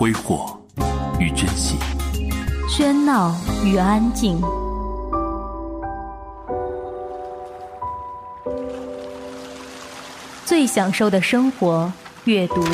[0.00, 0.58] 挥霍
[1.18, 1.76] 与珍惜，
[2.70, 4.40] 喧闹与安静，
[10.46, 11.92] 最享受的生活，
[12.24, 12.64] 阅读。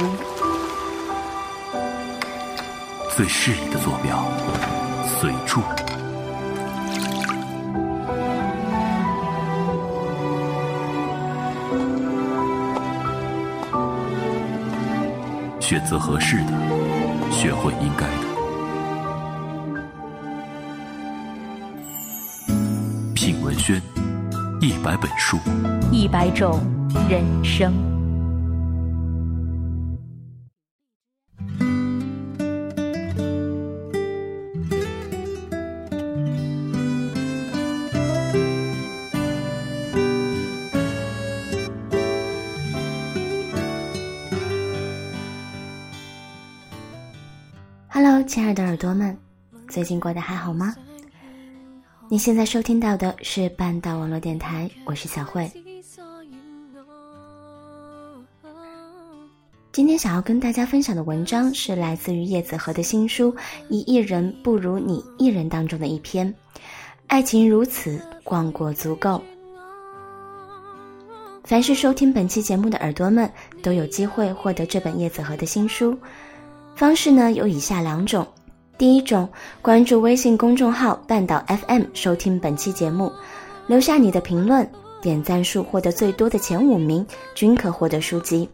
[3.17, 4.25] 最适宜的坐标，
[5.18, 5.61] 随处。
[15.58, 16.53] 选择合适的，
[17.36, 18.13] 学会应该的。
[23.14, 23.81] 品文轩，
[24.62, 25.36] 一百本书，
[25.93, 26.59] 一百种
[27.11, 27.96] 人生。
[48.77, 49.17] 耳朵们，
[49.71, 50.77] 最近过得还好吗？
[52.11, 55.51] 你现在收听到的是半岛网络电台，我是小慧。
[59.73, 63.33] 今天想要跟大家分享的文章是来自于叶子和的新书
[63.71, 66.35] 《一亿人不如你一人》当中的一篇。
[67.07, 69.23] 爱情如此，逛过足够。
[71.45, 73.31] 凡是收听本期节目的耳朵们，
[73.63, 75.99] 都有机会获得这本叶子和的新书。
[76.75, 78.27] 方式呢有以下两种，
[78.79, 79.27] 第一种，
[79.63, 83.11] 关注微信公众号“半岛 FM” 收听本期节目，
[83.67, 84.69] 留下你的评论，
[85.01, 88.47] 点赞数获得最多的前五名均可获得书籍。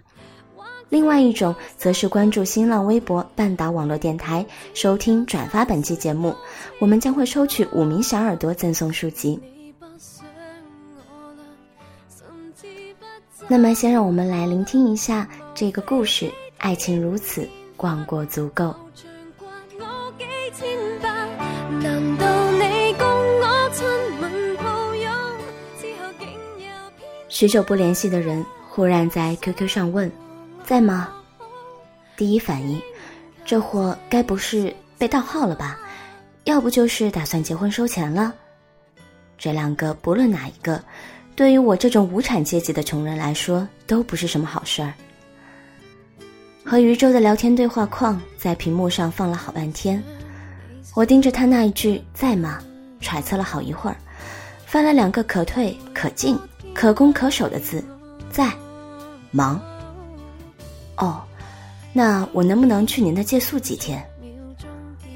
[0.89, 6.33] 另外一种则是关注新浪微博“半岛网络电台”收听转发本期节目，
[6.78, 9.41] 我们将会抽取五名小耳朵赠送书籍。
[13.48, 17.48] 那么，先让我们来聆听一下这个故事：爱情如此。
[17.77, 18.73] 逛过足够。
[27.42, 30.08] 许久不联系的人忽然在 QQ 上问
[30.64, 31.08] ：“在吗？”
[32.16, 32.80] 第一反应，
[33.44, 35.76] 这货该不是被盗号了吧？
[36.44, 38.32] 要不就是打算结婚收钱了。
[39.36, 40.81] 这两个不论哪一个，
[41.34, 44.94] 对于我这种无产阶级的穷人来说，都不是什么好事儿。
[46.64, 50.00] 和余舟的聊天对话框在屏幕上放了好半天，
[50.94, 52.60] 我盯着他那一句“在吗”，
[53.02, 53.97] 揣测了好一会儿，
[54.64, 56.38] 翻了两个可退可进、
[56.75, 57.84] 可攻可守的字，
[58.31, 58.50] 在，
[59.31, 59.60] 忙。
[60.97, 61.22] 哦，
[61.93, 64.05] 那我能不能去您的借宿几天？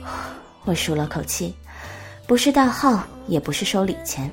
[0.64, 1.54] 我舒了口气，
[2.26, 4.30] 不是盗号，也不是收礼钱。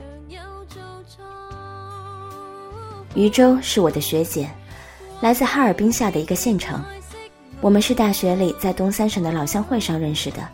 [3.16, 4.50] 余舟是我的学姐，
[5.22, 6.83] 来自哈尔滨下的一个县城。
[7.62, 10.47] 我们是大学里在东三省的老乡会上认识的。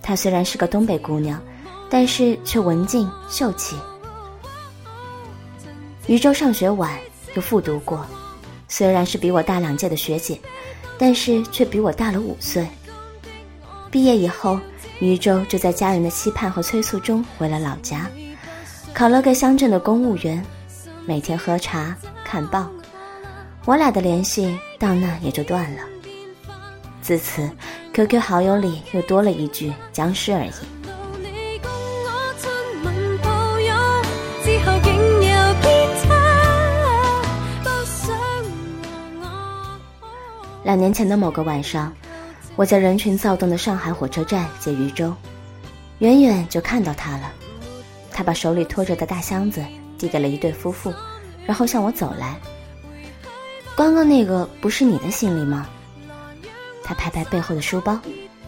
[0.00, 1.42] 她虽然是个东北姑娘，
[1.90, 3.76] 但是却文静秀气。
[6.06, 6.96] 余舟上学晚，
[7.34, 8.06] 又复读过，
[8.68, 10.40] 虽然是比我大两届的学姐，
[10.96, 12.66] 但是却比我大了五岁。
[13.90, 14.60] 毕业以后，
[15.00, 18.08] 余舟就在家人的期盼和催促中回了老家，
[18.94, 20.44] 考了个乡镇的公务员，
[21.04, 22.70] 每天喝茶看报。
[23.64, 25.82] 我俩的联系到那也就断了。
[27.02, 27.50] 自此
[27.92, 30.52] ，QQ 好友里又多了一句“僵尸”而已。
[40.66, 41.92] 两年前的某个晚上，
[42.56, 45.14] 我在人群躁动的上海火车站接余舟，
[46.00, 47.32] 远远就看到他了。
[48.10, 49.64] 他把手里拖着的大箱子
[49.96, 50.92] 递给了一对夫妇，
[51.46, 52.34] 然后向我走来。
[53.76, 55.68] 刚刚那个不是你的行李吗？
[56.82, 57.96] 他拍拍背后的书包，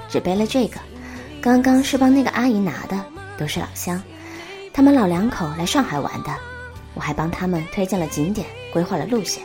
[0.08, 0.80] 只背了这个。
[1.40, 3.00] 刚刚是帮那个阿姨拿的，
[3.36, 4.02] 都是老乡，
[4.72, 6.34] 他们老两口来上海玩的，
[6.94, 9.44] 我还帮他们推荐了景点，规划了路线。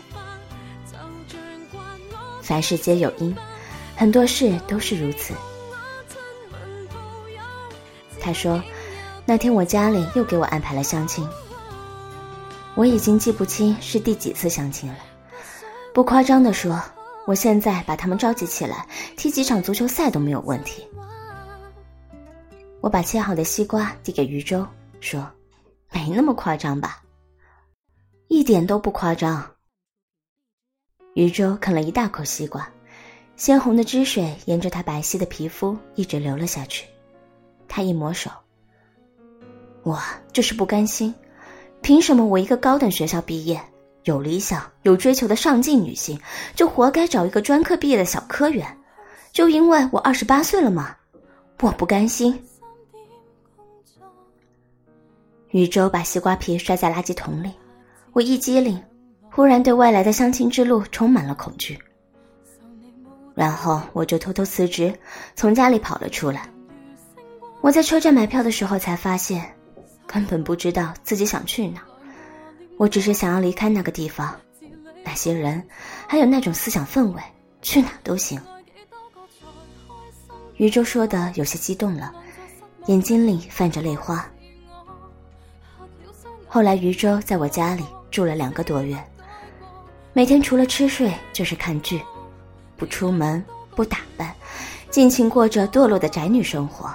[2.44, 3.34] 凡事皆有因，
[3.95, 5.34] 很多事都是如此。
[8.19, 8.62] 他说，
[9.25, 11.28] 那天我家里又给我安排了相亲，
[12.75, 14.98] 我已经记不清是第几次相亲了，
[15.94, 16.80] 不夸张的说。
[17.25, 18.86] 我现在把他们召集起来，
[19.16, 20.86] 踢几场足球赛都没有问题。
[22.81, 24.68] 我把切好的西瓜递给余舟，
[25.00, 25.25] 说
[25.94, 27.01] ：“没那么夸张吧？”
[28.28, 29.53] 一点都不夸张。
[31.13, 32.68] 余舟啃了一大口西瓜，
[33.36, 36.86] 鲜红的汁水沿着他白皙的皮肤一直流了下去。
[37.68, 38.30] 他一抹手
[39.83, 40.00] ：“我
[40.31, 41.13] 就是不甘心，
[41.81, 43.62] 凭什么我一个高等学校毕业？”
[44.06, 46.19] 有理想、有追求的上进女性，
[46.56, 48.68] 就活该找一个专科毕业的小科员，
[49.31, 50.94] 就因为我二十八岁了吗？
[51.62, 52.38] 我不甘心。
[55.51, 57.54] 宇宙把西瓜皮摔在垃圾桶里，
[58.12, 58.77] 我一激灵，
[59.35, 61.80] 忽然对未来的相亲之路充满了恐惧。
[63.33, 64.94] 然后我就偷偷辞职，
[65.35, 66.47] 从家里跑了出来。
[67.59, 69.44] 我在车站买票的时候才发现，
[70.06, 71.81] 根本不知道自己想去哪。
[72.77, 74.39] 我只是想要离开那个地方，
[75.03, 75.63] 那些人，
[76.07, 77.21] 还有那种思想氛围，
[77.63, 78.39] 去哪都行。
[80.57, 82.13] 宇宙说的有些激动了，
[82.85, 84.24] 眼睛里泛着泪花。
[86.47, 88.95] 后来，余舟在我家里住了两个多月，
[90.15, 92.00] 每天除了吃睡就是看剧，
[92.77, 93.44] 不出门，
[93.75, 94.31] 不打扮，
[94.92, 96.94] 尽情过着堕落的宅女生活，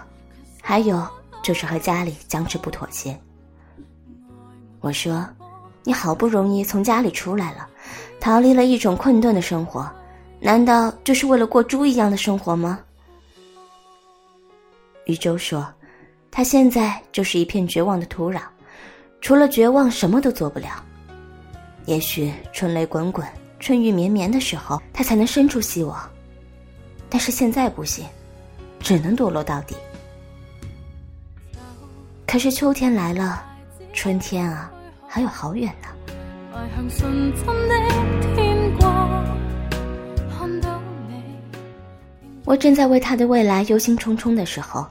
[0.62, 1.04] 还有
[1.42, 3.18] 就是和家里僵持不妥协。
[4.78, 5.28] 我说
[5.82, 7.68] ：“你好不容易从家里出来了，
[8.20, 9.90] 逃离了一种困顿的生活，
[10.38, 12.78] 难道就是为了过猪一样的生活吗？”
[15.06, 15.66] 余舟说
[16.30, 18.42] ：“他现在就是一片绝望的土壤。”
[19.20, 20.84] 除了绝望，什么都做不了。
[21.88, 23.26] 也许春雷滚滚、
[23.58, 25.98] 春雨绵绵的时候，他才能生出希望。
[27.08, 28.04] 但是现在不行，
[28.78, 29.74] 只能堕落到底。
[32.26, 33.42] 可是秋天来了，
[33.94, 34.70] 春天啊，
[35.08, 35.88] 还有好远呢。
[42.44, 44.86] 我正在为他的未来忧心忡忡的时候，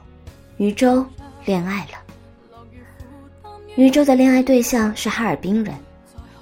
[0.56, 1.06] 宇宙
[1.44, 3.46] 恋爱了。
[3.76, 5.72] 余舟的恋爱对象是哈尔滨人，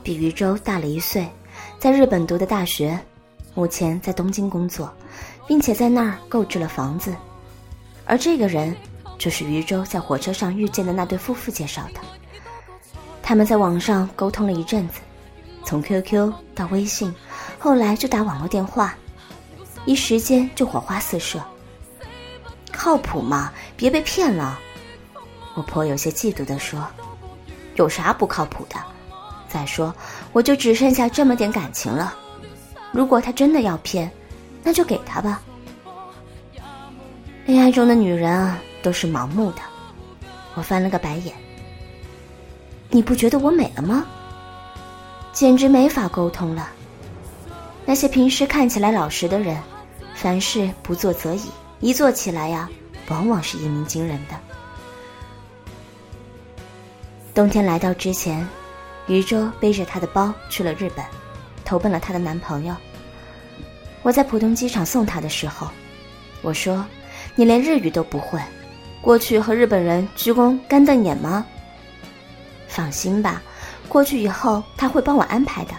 [0.06, 1.28] 比余舟大了一岁，
[1.80, 2.96] 在日本读的大学，
[3.56, 4.88] 目前在东京工作，
[5.48, 7.12] 并且在那儿购置了房子。
[8.04, 8.72] 而这个人
[9.18, 11.98] 就是余舟在火车上遇见的那对夫妇介绍的。
[13.20, 15.00] 他们在网上沟通了一阵子，
[15.64, 17.12] 从 QQ 到微信，
[17.58, 18.94] 后来就打网络电话，
[19.86, 21.42] 一时间就火花四射。
[22.70, 23.52] 靠谱吗？
[23.76, 24.56] 别被骗了！
[25.54, 26.86] 我颇有些嫉妒地说。
[27.74, 28.76] 有啥不靠谱的？
[29.48, 29.94] 再说，
[30.32, 32.14] 我就只剩下这么点感情了。
[32.93, 34.10] 如果他真的要骗，
[34.62, 35.43] 那就给他吧。
[37.44, 39.62] 恋爱中的女人啊，都是盲目的。
[40.54, 41.34] 我翻了个白眼。
[42.90, 44.06] 你不觉得我美了吗？
[45.32, 46.70] 简直没法沟通了。
[47.84, 49.60] 那些平时看起来老实的人，
[50.14, 51.50] 凡事不做则已，
[51.81, 52.69] 一做起来呀，
[53.08, 54.34] 往往是一鸣惊人的。
[57.34, 58.49] 冬天来到之前，
[59.06, 61.04] 余舟背着她的包去了日本，
[61.64, 62.74] 投奔了她的男朋友。
[64.02, 65.68] 我在浦东机场送她的时候，
[66.42, 66.84] 我说
[67.34, 68.40] ：“你连日语都不会，
[69.00, 71.46] 过去和日本人鞠躬干瞪眼吗？”
[72.68, 73.42] 放心吧，
[73.88, 75.72] 过去以后他会帮我安排的，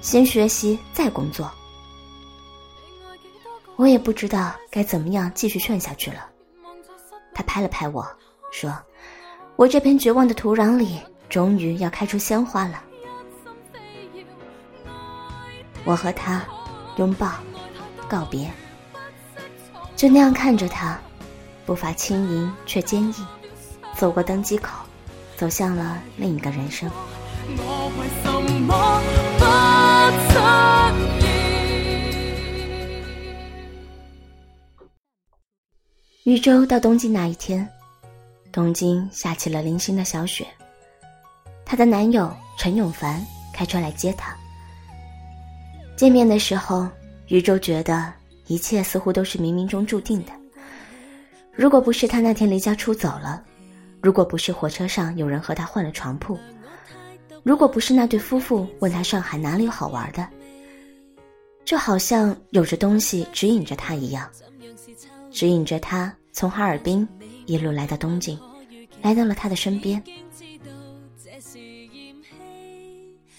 [0.00, 1.50] 先学习再工作。
[3.76, 6.26] 我也不知道该怎么样继续劝下去了。
[7.34, 8.06] 他拍了拍我
[8.50, 8.72] 说。
[9.56, 12.82] 我这片绝望的土壤里，终于要开出鲜花了。
[15.84, 16.44] 我和他
[16.96, 17.32] 拥抱，
[18.08, 18.50] 告别，
[19.96, 20.98] 就那样看着他，
[21.64, 23.14] 步伐轻盈却坚毅，
[23.94, 24.84] 走过登机口，
[25.36, 26.90] 走向了另一个人生。
[36.24, 37.66] 禹舟到东京那一天。
[38.50, 40.46] 东京下起了零星的小雪。
[41.68, 43.22] 她的男友陈永凡
[43.52, 44.34] 开车来接她。
[45.96, 46.88] 见面的时候，
[47.26, 48.10] 余舟觉得
[48.46, 50.32] 一切似乎都是冥冥中注定的。
[51.52, 53.44] 如果不是他那天离家出走了，
[54.00, 56.38] 如果不是火车上有人和他换了床铺，
[57.42, 60.26] 如果不是那对夫妇问他上海哪里有好玩的，
[61.66, 64.26] 就好像有着东西指引着他一样，
[65.30, 67.06] 指引着他从哈尔滨。
[67.44, 68.38] 一路来到东京，
[69.02, 70.02] 来到了他的身边。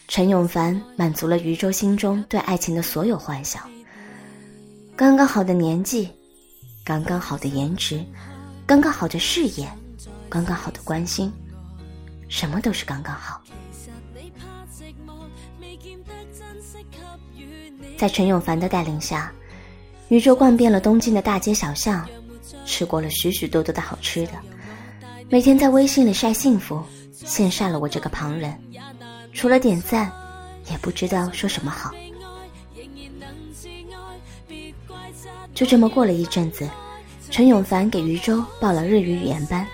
[0.10, 3.62] 陈永凡满足了余舟心中对爱情的所有幻想。
[4.96, 6.10] 刚刚好的年纪，
[6.84, 8.04] 刚刚好的颜值，
[8.66, 9.70] 刚刚好的事业，
[10.28, 11.32] 刚刚好的关心，
[12.28, 13.40] 什么都是刚刚好。
[17.96, 19.32] 在陈永凡的带领下，
[20.08, 22.04] 余舟逛遍了东京的大街小巷。
[22.66, 24.34] 吃过了许许多多的好吃的，
[25.30, 28.60] 每天在微信里晒幸福，羡煞了我这个旁人。
[29.34, 30.12] 除了点赞，
[30.70, 31.92] 也不知道说什么好。
[35.54, 36.70] 就这么过了一阵子，
[37.30, 39.66] 陈永凡给余舟报了日语语言班，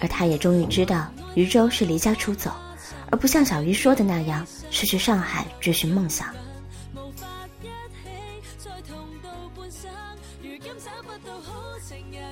[0.00, 2.50] 而他也终于知道余舟是离家出走，
[3.10, 6.34] 而不像小鱼说的那样是去上海追寻梦想。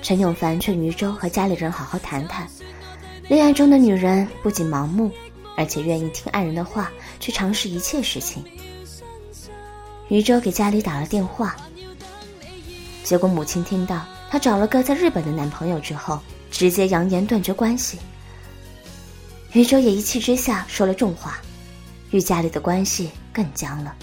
[0.01, 2.47] 陈永凡劝余舟和家里人好好谈谈，
[3.27, 5.11] 恋爱中的女人不仅盲目，
[5.57, 8.43] 而且愿意听爱人的话，去尝试一切事情。
[10.07, 11.57] 余舟给家里打了电话，
[13.03, 16.21] 结果母亲听到她找了个在日本的男朋友之后，
[16.51, 17.97] 直接扬言断绝关系。
[19.53, 21.41] 余舟也一气之下说了重话，
[22.11, 23.95] 与家里的关系更僵了。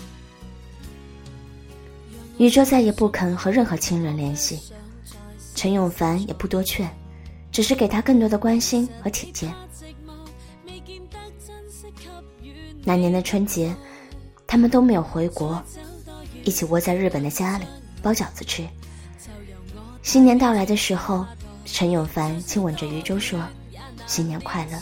[2.36, 4.60] 余舟再也不肯和任何亲人联系。
[5.54, 6.90] 陈永凡也不多劝，
[7.52, 9.48] 只是给他更多的关心和体贴。
[12.84, 13.74] 那年的春节，
[14.46, 15.62] 他们都没有回国，
[16.44, 17.64] 一起窝在日本的家里
[18.02, 18.66] 包饺子吃。
[20.02, 21.24] 新年到来的时候，
[21.64, 23.40] 陈永凡亲吻着余舟说
[24.06, 24.78] ：“新年快乐。”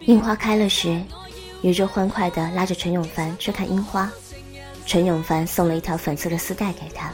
[0.00, 1.02] 樱花开了时，
[1.62, 4.10] 余舟欢快地拉着陈永凡去看樱花。
[4.84, 7.10] 陈永凡送了一条粉色的丝带给他。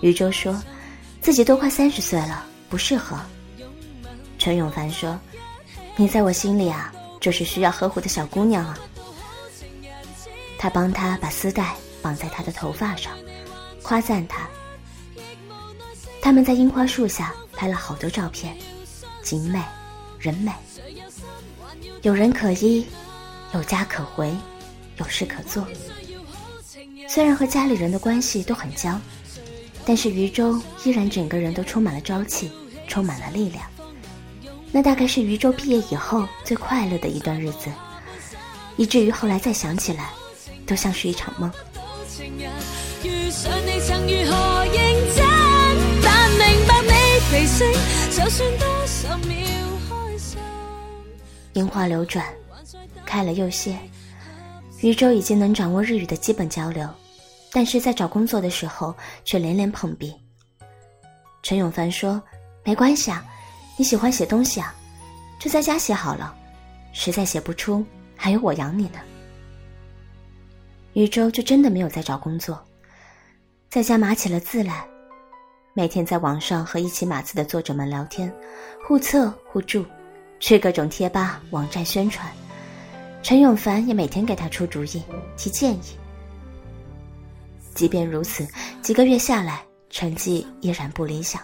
[0.00, 0.60] 余舟说，
[1.20, 3.16] 自己都快三十岁了，不适合。
[4.40, 5.20] 陈永凡说
[5.96, 8.78] ：“你在我心里啊，就是需要呵护的小姑娘啊。”
[10.58, 13.12] 他帮她把丝带绑在她的头发上，
[13.82, 14.48] 夸赞她。
[16.22, 18.56] 他们在樱花树下拍了好多照片，
[19.22, 19.62] 景美，
[20.18, 20.50] 人美，
[22.00, 22.86] 有人可依，
[23.52, 24.34] 有家可回，
[24.96, 25.66] 有事可做。
[27.06, 28.98] 虽然和家里人的关系都很僵，
[29.84, 32.50] 但是余舟依然整个人都充满了朝气，
[32.88, 33.62] 充满了力量。
[34.72, 37.70] 那大概是余舟毕业以后最快乐的一段日子，
[38.76, 40.10] 以至于后来再想起来，
[40.66, 41.52] 都像是一场梦。
[51.52, 52.24] 樱花流转，
[53.04, 53.76] 开了又谢。
[54.80, 56.88] 余舟已经能掌握日语的基本交流。
[57.52, 60.14] 但是在找工作的时候却连连碰壁。
[61.42, 62.22] 陈永凡说
[62.62, 63.24] ：“没关系啊，
[63.76, 64.74] 你喜欢写东西啊，
[65.38, 66.34] 就在家写好了。
[66.92, 67.84] 实在写不出，
[68.16, 68.98] 还有我养你呢。”
[70.92, 72.60] 余舟就真的没有再找工作，
[73.68, 74.84] 在家码起了字来，
[75.72, 78.30] 每天在网上和一起码字的作者们聊天，
[78.86, 79.86] 互测互助，
[80.40, 82.28] 去各种贴吧网站宣传。
[83.22, 85.02] 陈永凡也每天给他出主意、
[85.36, 85.96] 提建议。
[87.72, 88.44] 即便如此，
[88.82, 91.40] 几个月下来，成绩依然不理想。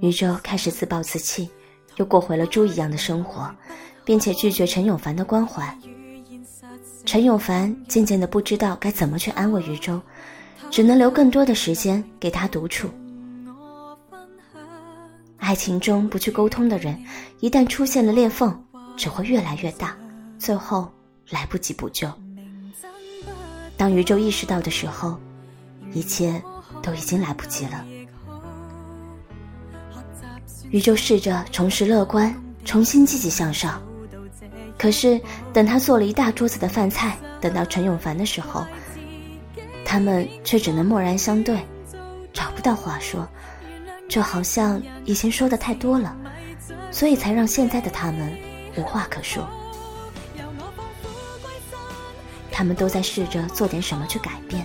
[0.00, 1.48] 余舟开始自暴自弃，
[1.96, 3.54] 又过回了猪一样的生活，
[4.04, 5.76] 并且拒绝陈永凡的关怀。
[7.04, 10.00] 陈永凡渐渐的不知道该怎么去安慰余舟，
[10.70, 12.88] 只能留更多的时间给他独处。
[15.36, 16.98] 爱情中不去沟通的人，
[17.40, 18.58] 一旦出现了裂缝，
[18.96, 19.96] 只会越来越大，
[20.38, 20.90] 最后
[21.28, 22.08] 来不及补救。
[23.76, 25.18] 当余舟意识到的时候，
[25.92, 26.40] 一切
[26.82, 27.84] 都已经来不及了。
[30.70, 32.34] 余舟试着重拾乐观，
[32.64, 33.82] 重新积极向上。
[34.78, 35.20] 可是，
[35.52, 38.64] 等他做了一大桌子的饭菜，等到陈永凡的时候，
[39.84, 41.58] 他们却只能默然相对，
[42.32, 43.28] 找不到话说，
[44.08, 46.16] 就好像以前说的太多了，
[46.90, 48.32] 所以才让现在的他们
[48.76, 49.46] 无话可说。
[52.52, 54.64] 他们都在试着做点什么去改变，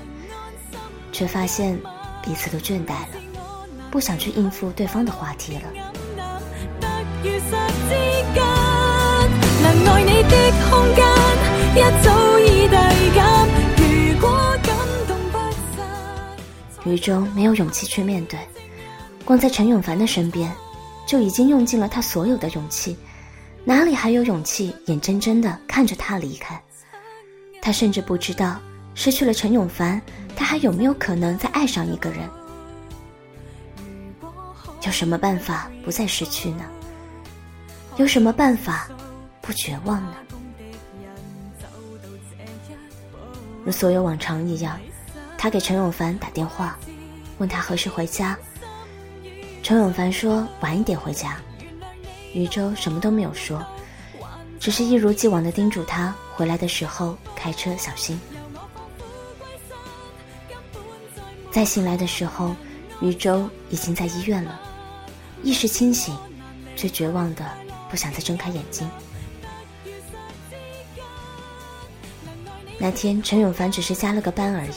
[1.11, 1.79] 却发现
[2.21, 3.17] 彼此都倦怠了，
[3.89, 5.84] 不想去应付对方的话题了。
[16.85, 18.39] 余舟没有勇气去面对，
[19.25, 20.49] 光在陈永凡的身边，
[21.05, 22.95] 就已经用尽了他所有的勇气，
[23.65, 26.61] 哪里还有勇气眼睁睁的看着他离开？
[27.61, 28.59] 他甚至不知道，
[28.93, 30.01] 失去了陈永凡，
[30.35, 32.29] 他还有没有可能再爱上一个人？
[34.83, 36.63] 有什么办法不再失去呢？
[37.97, 38.89] 有什么办法
[39.41, 40.15] 不绝望呢？
[43.63, 44.79] 如所有往常一样，
[45.37, 46.77] 他给陈永凡打电话，
[47.37, 48.37] 问他何时回家。
[49.63, 51.37] 陈永凡说晚一点回家。
[52.33, 53.65] 余舟什么都没有说，
[54.59, 57.17] 只是一如既往的叮嘱他回来的时候。
[57.35, 58.19] 开车小心。
[61.51, 62.55] 再醒来的时候，
[63.01, 64.59] 余舟已经在医院了，
[65.43, 66.17] 意识清醒，
[66.75, 67.45] 却绝望的
[67.89, 68.89] 不想再睁开眼睛。
[72.77, 74.71] 那天陈永凡只是加了个班而已。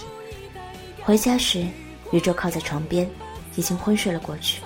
[1.02, 1.66] 回家时，
[2.12, 3.10] 宇宙靠在床边，
[3.56, 4.62] 已经昏睡了过去。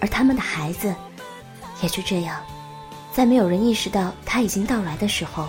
[0.00, 0.94] 而他们的孩子，
[1.82, 2.44] 也就这样，
[3.12, 5.48] 在没有人意识到他已经到来的时候。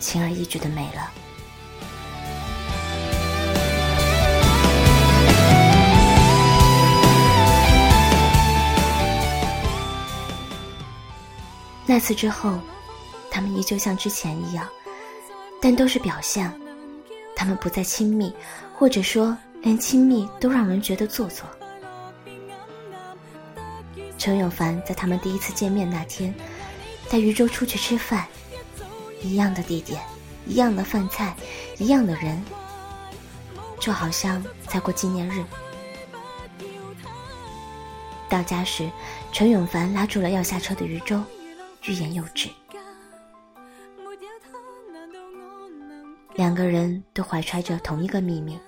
[0.00, 1.10] 轻而易举的没了。
[11.86, 12.58] 那次之后，
[13.30, 14.66] 他们依旧像之前一样，
[15.60, 16.52] 但都是表象。
[17.36, 18.32] 他们不再亲密，
[18.74, 21.44] 或者说连亲密都让人觉得做作。
[24.16, 26.32] 陈永凡在他们第一次见面那天，
[27.10, 28.24] 带余舟出去吃饭，
[29.20, 30.00] 一样的地点，
[30.46, 31.34] 一样的饭菜，
[31.76, 32.42] 一样的人，
[33.78, 35.44] 就好像在过纪念日。
[38.28, 38.88] 到家时，
[39.32, 41.20] 陈永凡拉住了要下车的余舟，
[41.86, 42.48] 欲言又止。
[46.34, 48.58] 两个人都怀揣着同一个秘密，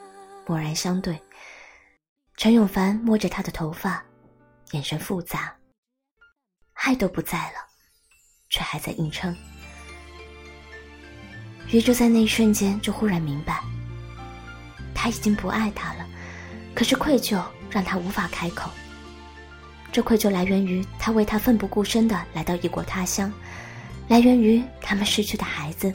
[0.46, 1.20] 默然相对。
[2.36, 4.04] 陈永凡摸着她的头发，
[4.72, 5.56] 眼神复杂。
[6.74, 7.58] 爱都不在了，
[8.50, 9.34] 却还在硬撑。
[11.72, 13.60] 余舟在那一瞬间就忽然明白，
[14.94, 16.06] 他已经不爱她了，
[16.74, 18.70] 可是愧疚让他无法开口。
[19.96, 23.32] 这愧疚来源于他为他奋不顾身的来到异国他乡，
[24.08, 25.90] 来源于他们失去的孩子。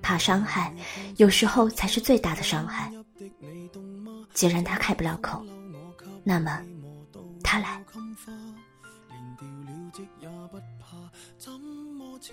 [0.00, 0.74] 怕伤害，
[1.18, 2.90] 有时候才是最大的伤害。
[4.32, 5.44] 既然他开不了口，
[6.24, 6.62] 那么
[7.44, 7.84] 他来。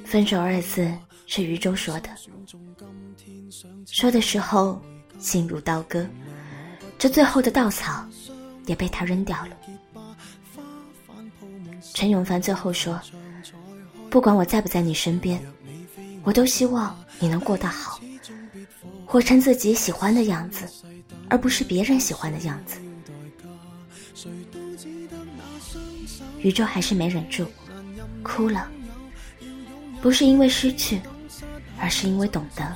[0.05, 0.89] 分手二字
[1.27, 2.09] 是余舟说的，
[3.85, 4.81] 说的时候
[5.19, 6.07] 心如刀割，
[6.97, 8.07] 这最后的稻草
[8.65, 9.57] 也被他扔掉了。
[11.93, 12.99] 陈永凡最后说
[14.09, 15.41] ：“不管我在不在你身边，
[16.23, 18.01] 我都希望。”你能过得好，
[19.05, 20.67] 活成自己喜欢的样子，
[21.29, 22.79] 而不是别人喜欢的样子。
[26.39, 27.45] 宇宙还是没忍住，
[28.23, 28.67] 哭了，
[30.01, 30.99] 不是因为失去，
[31.79, 32.75] 而是因为懂得。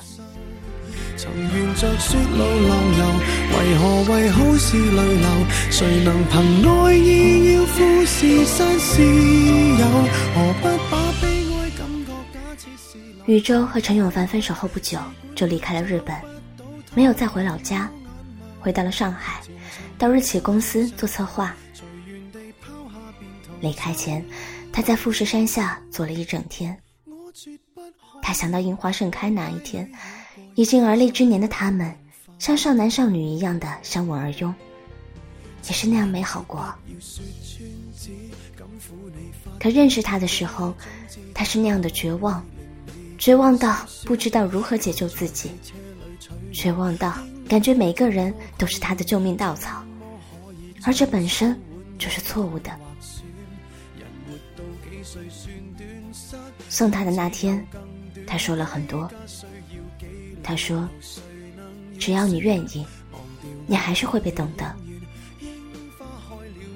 [1.18, 3.02] 曾沿着雪路浪游，
[3.58, 5.28] 为何为好事泪流？
[5.68, 9.84] 谁能凭爱意要富士山私有？
[10.32, 11.26] 何不把悲？
[13.26, 14.98] 禹舟和陈永凡分手后不久
[15.34, 16.16] 就离开了日本，
[16.94, 17.90] 没有再回老家，
[18.60, 19.42] 回到了上海，
[19.98, 21.54] 到日企公司做策划。
[23.60, 24.24] 离开前，
[24.72, 26.78] 他在富士山下坐了一整天。
[28.22, 29.90] 他想到樱花盛开那一天，
[30.58, 31.94] 已经而立之年的他们，
[32.40, 34.52] 像少男少女一样的相吻而拥，
[35.68, 36.74] 也是那样美好过。
[39.60, 40.74] 可认识他的时候，
[41.32, 42.44] 他是那样的绝望。
[43.18, 45.52] 绝望到不知道如何解救自己，
[46.52, 47.16] 绝望到
[47.48, 49.84] 感觉每个人都是他的救命稻草，
[50.82, 51.56] 而这本身
[52.00, 52.76] 就是错误的。
[56.68, 57.64] 送他的那天，
[58.26, 59.08] 他说了很多。
[60.42, 60.88] 他说
[61.98, 62.86] ：“只要你愿意，
[63.66, 64.76] 你还是会被懂的。”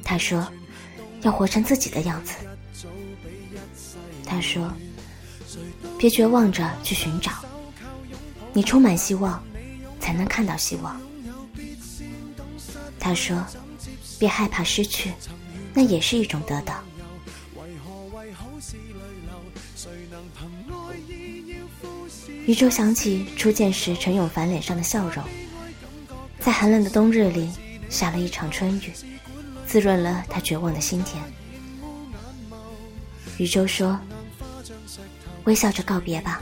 [0.04, 0.46] 他说
[1.22, 2.34] ：“要活成自己的样子。”
[4.26, 4.72] 他说。
[5.98, 7.30] 别绝望着去寻找，
[8.52, 9.40] 你充满希望，
[10.00, 11.00] 才能看到希望。
[12.98, 13.46] 他说
[14.18, 15.12] ：“别害怕失去，
[15.72, 16.82] 那也是一种得到。”
[22.46, 25.24] 宇宙想起初见时陈永凡脸上的笑容，
[26.40, 27.50] 在寒冷的冬日里
[27.88, 28.92] 下了一场春雨，
[29.66, 31.22] 滋润了他绝望的心田。
[33.38, 33.98] 宇宙说。
[35.44, 36.40] 微笑着告别吧，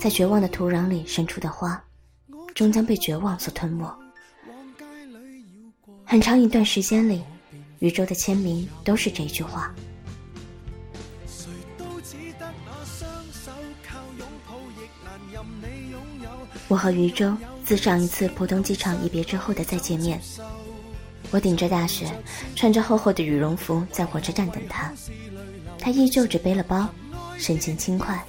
[0.00, 1.80] 在绝望的土壤里生出的花，
[2.52, 3.88] 终将被绝望所吞没。
[6.04, 7.22] 很长一段时间里，
[7.78, 9.72] 宇宙的签名都是这句话。
[16.72, 20.18] 我和余舟自上一次浦东机场一别之后的再见面，
[21.30, 22.10] 我顶着大雪，
[22.56, 24.90] 穿着厚厚的羽绒服在火车站等他，
[25.78, 26.88] 他依旧只背了包。
[27.36, 28.24] 神情轻快，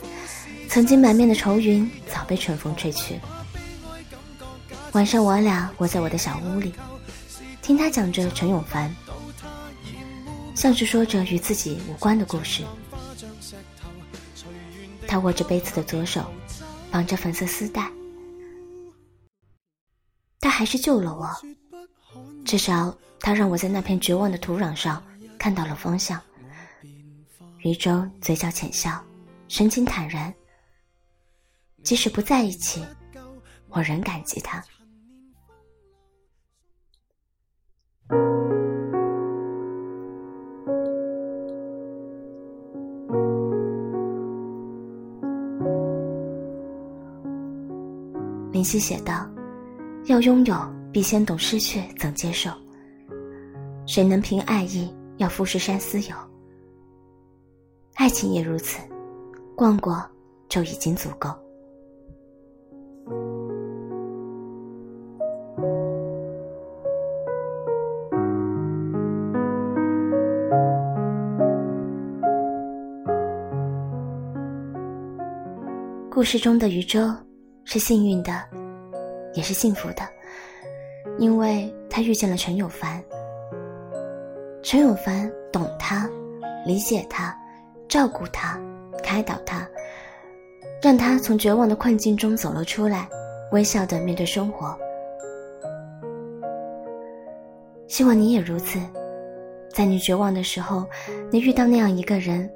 [0.67, 3.17] 曾经满面的愁云早被春风吹去。
[4.91, 6.73] 晚上，我俩窝在我的小屋里，
[7.61, 8.93] 听他讲着陈永凡，
[10.53, 12.61] 像是说着与自己无关的故事。
[15.07, 16.25] 他握着杯子的左手，
[16.91, 17.89] 绑着粉色丝带。
[20.43, 21.29] 他还是救了我，
[22.43, 25.01] 至少他让我在那片绝望的土壤上
[25.39, 26.21] 看到了方向。
[27.59, 29.01] 余舟嘴角浅笑，
[29.47, 30.33] 神情坦然。
[31.81, 32.85] 即使不在一起，
[33.69, 34.61] 我仍感激他。
[48.51, 49.25] 林夕写道
[50.05, 50.55] ：“要拥有，
[50.91, 52.49] 必先懂失去怎接受。
[53.85, 56.15] 谁能凭爱意要富士山私有？”
[57.95, 58.81] 爱情也如此，
[59.55, 60.03] 逛过
[60.49, 61.29] 就已经足够。
[76.09, 76.99] 故事中的余舟
[77.63, 78.31] 是幸运的，
[79.33, 80.01] 也是幸福的，
[81.17, 83.03] 因为他遇见了陈有凡。
[84.61, 86.09] 陈有凡懂他，
[86.65, 87.37] 理解他，
[87.87, 88.59] 照顾他，
[89.03, 89.67] 开导他，
[90.81, 93.07] 让他从绝望的困境中走了出来，
[93.51, 94.77] 微笑的面对生活。
[97.87, 98.79] 希望你也如此，
[99.69, 100.85] 在你绝望的时候，
[101.29, 102.49] 你遇到那样一个人，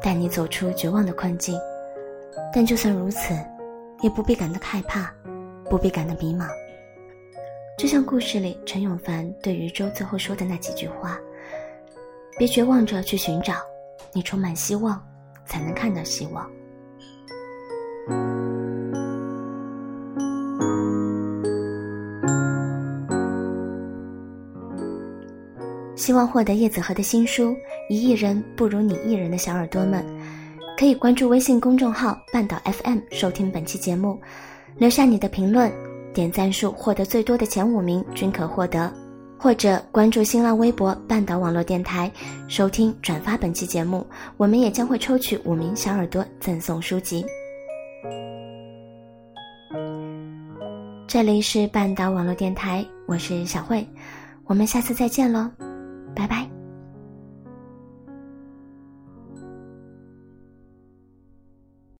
[0.00, 1.58] 带你走出绝望的困境。
[2.52, 3.34] 但就算如此，
[4.00, 5.12] 也不必感到害怕，
[5.74, 6.46] 不必感到迷茫。
[7.76, 11.18] 就像故事里陈永凡对余舟最后说的那几句话
[12.38, 13.54] ：“别绝望着去寻找，
[14.12, 15.04] 你充满希望，
[15.44, 16.48] 才能看到希望。”
[25.96, 27.50] 希望获得叶子和的新书
[27.88, 30.06] 《一亿人不如你一人》的小耳朵们。
[30.78, 34.20] 可以关注微信公众号“半岛 FM” 收听本期节目，
[34.76, 35.72] 留下你的评论，
[36.12, 38.90] 点赞数获得最多的前五名均可获得；
[39.38, 42.10] 或者关注新浪微博“半岛网络电台”
[42.48, 44.06] 收听转发本期节目，
[44.36, 47.24] 我们也将会抽取五名小耳朵赠送书籍。
[51.06, 53.86] 这里是半岛网络电台，我是小慧，
[54.46, 55.48] 我们下次再见喽，
[56.16, 56.53] 拜拜。